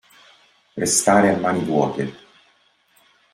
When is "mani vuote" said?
1.39-2.03